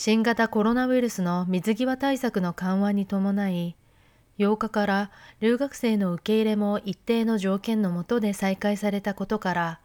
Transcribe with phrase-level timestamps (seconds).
[0.00, 3.74] 新型コロナウイルスの水際対策の緩和に伴い、
[4.38, 9.80] 8日から留学生の受け入れも一定の条件の下で再開されたことから、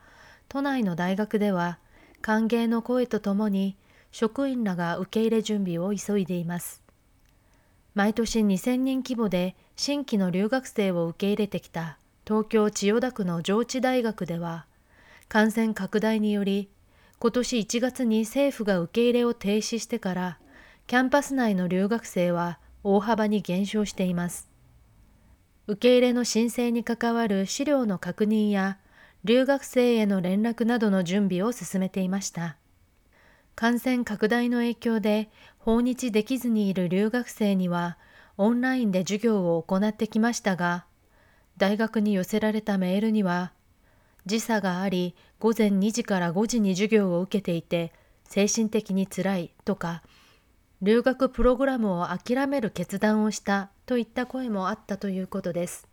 [0.50, 1.80] 都内の大学では
[2.22, 3.76] 歓迎の声とともに
[4.12, 6.84] 職員らが受け入れ準備を急いでいます。
[7.96, 14.68] 毎年2000人規模で新規の留学生を受け入れてきた東京千代田区の上智大学では、
[15.28, 16.70] 感染拡大により
[17.24, 20.40] 今年1月に政府が受け入れを停止してから、
[20.88, 24.50] キャンパス内の留学生は大幅に減少しています。
[25.68, 28.78] 受け入れの申請に関わる資料の確認や、
[29.24, 32.58] 留学生への連絡などの準備を進めていました。
[33.56, 37.98] 感染拡大の影響で訪日できずにいる留学生には
[38.36, 40.84] オンラインで授業を行ってきましたが、
[41.56, 43.54] 大学に寄せられたメールには、
[44.27, 47.93] 時差があり午前2時から5時に授業を受けていて
[48.25, 50.03] 精神的につらいとか
[50.81, 55.89] 留学プログラムを諦める決断をしたといった声もあったということです。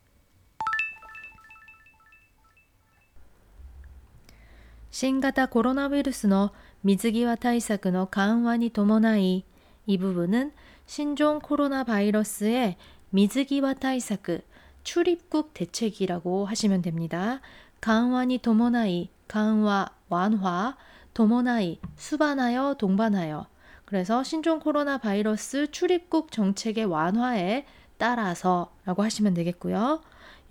[4.91, 9.43] 新型コロナウイルスの水際対策の緩和に伴い、
[9.88, 12.77] 이부분은신종コロナ바이러스의
[13.11, 14.43] 水際対策
[14.83, 17.41] 출입국 대책이라고 하시면 됩니다.
[17.81, 20.75] 강화니 도모나이, 강화, 완화,
[21.13, 23.47] 도모나이, 수반하여, 동반하여.
[23.85, 27.65] 그래서 신종 코로나 바이러스 출입국 정책의 완화에
[27.97, 30.01] 따라서 라고 하시면 되겠고요.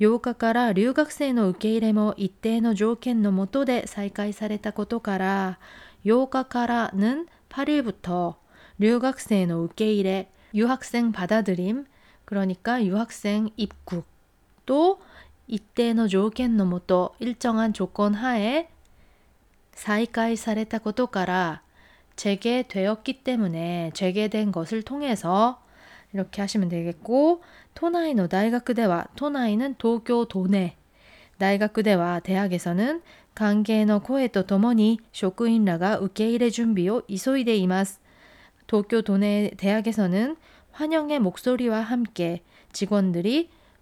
[0.00, 5.58] 8日から留学生の受け入れも一定の条件のもとで再開されたことから
[6.04, 8.34] 8日から는 8일부터
[8.80, 11.86] 留学生の受け入れ 유학생 받아들임
[12.24, 14.04] 그러니까 유학생 입국
[14.66, 15.00] 또
[15.48, 18.68] 이때의 조건のもと 일정한 조건 하에
[19.72, 21.62] 再開されたことから
[22.16, 25.60] 재개되었기 때문에 재개된 것을 통해서
[26.12, 27.42] 이렇게 하시면 되겠고
[27.74, 30.76] 토나이노 다이가크대와 토나이는 도쿄 도내
[31.38, 33.02] 다이가크대와 대학에서는
[33.34, 37.98] 관계의 코에と ともに 쇼크인라가 우케이레 준비を 이소이데 이마스
[38.68, 40.36] 도쿄 도내 대학에서는
[40.70, 43.50] 환영의 목소리와 함께 직원들이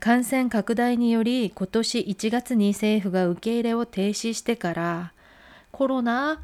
[0.00, 5.12] 感染拡大により今年1月に政府が受け入れを停止してから
[5.70, 6.40] コロナ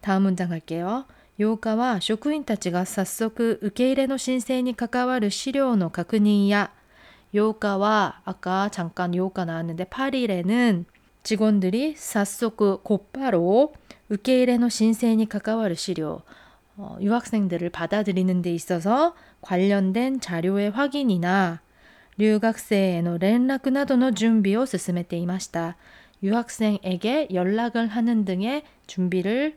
[0.00, 1.04] 다음문장갈게요
[1.38, 6.72] 8日は職員たちが早速受け入れの申請に関わる資料の確認や
[7.32, 10.84] 8日は아까잠깐8日나왔는데8일에는
[11.22, 13.74] 직원들이 싹속 곧바로
[14.08, 16.22] 우케이레의 신세에 関わる 시료,
[16.76, 21.60] 어, 유학생들을 받아들이는 데 있어서 관련된 자료의 확인이나
[22.16, 25.76] 留学生への 連絡 などの 준비를 進めていました.
[26.22, 29.56] 유학생에게 연락을 하는 등의 준비를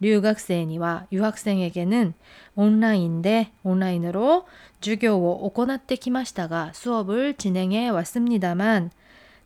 [0.00, 2.14] 留学生には 유학생에게는
[2.56, 4.46] 온라인대 온라인으로
[4.80, 8.90] 授業を行ってきましたが 수업을 진행해 왔습니다만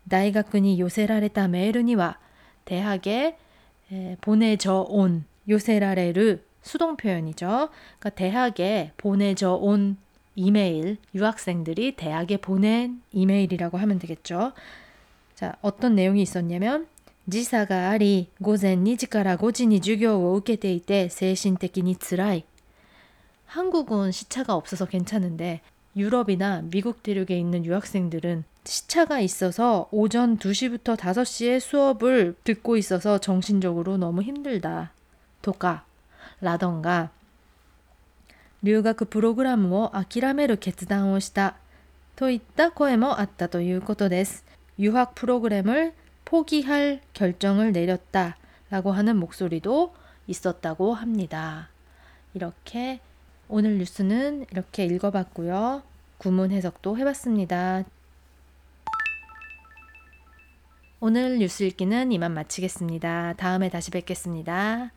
[0.08, 2.18] 大学に 요세라레타 메일니와
[2.64, 3.36] 대학에
[4.20, 7.68] 보내져 온 요세라레르 수동 표현이죠.
[7.98, 9.96] 그러니까 대학에 보내져 온
[10.34, 14.52] 이메일, 유학생들이 대학에 보낸 이메일이라고 하면 되겠죠.
[15.34, 16.86] 자, 어떤 내용이 있었냐면
[17.28, 22.44] 時差が 아리 午前2時から 5時に 授業を 受けていて 精神的に つらい.
[23.46, 25.60] 한국은 시차가 없어서 괜찮은데
[25.96, 34.22] 유럽이나 미국 대륙에 있는 유학생들은 시차가 있어서 오전 2시부터 5시에 수업을 듣고 있어서 정신적으로 너무
[34.22, 34.92] 힘들다.
[35.42, 35.84] 도까
[36.40, 37.10] 라던가
[38.62, 41.56] 留学プログラムを諦める決断をした
[42.16, 44.44] といった声もあったということです.
[44.78, 45.94] 유학 프로그램을
[46.31, 48.37] 포기할 결정을 내렸다
[48.69, 49.93] 라고 하는 목소리도
[50.27, 51.67] 있었다고 합니다.
[52.33, 53.01] 이렇게
[53.49, 55.83] 오늘 뉴스는 이렇게 읽어봤고요.
[56.19, 57.83] 구문 해석도 해봤습니다.
[61.01, 63.33] 오늘 뉴스 읽기는 이만 마치겠습니다.
[63.33, 64.91] 다음에 다시 뵙겠습니다.